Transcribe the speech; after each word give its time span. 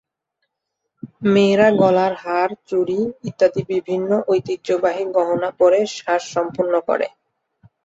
মেয়েরা 1.25 1.67
গলার 1.81 2.13
হার, 2.21 2.49
চুড়ি 2.67 2.99
ইত্যাদি 3.29 3.61
বিভিন্ন 3.71 4.09
ঐতিহ্যবাহী 4.27 5.03
গহনা 5.15 5.49
পরে 5.59 5.79
সাজ 5.95 6.21
সম্পূর্ণ 6.33 6.73
করে। 6.87 7.07